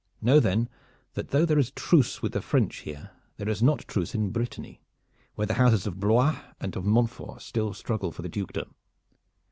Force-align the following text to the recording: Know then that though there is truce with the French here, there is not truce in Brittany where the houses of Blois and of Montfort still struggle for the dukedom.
Know 0.19 0.39
then 0.39 0.67
that 1.13 1.27
though 1.27 1.45
there 1.45 1.59
is 1.59 1.69
truce 1.69 2.23
with 2.23 2.31
the 2.31 2.41
French 2.41 2.77
here, 2.77 3.11
there 3.37 3.47
is 3.47 3.61
not 3.61 3.87
truce 3.87 4.15
in 4.15 4.31
Brittany 4.31 4.81
where 5.35 5.45
the 5.45 5.53
houses 5.61 5.85
of 5.85 5.99
Blois 5.99 6.39
and 6.59 6.75
of 6.75 6.85
Montfort 6.85 7.39
still 7.43 7.71
struggle 7.75 8.11
for 8.11 8.23
the 8.23 8.29
dukedom. 8.29 8.73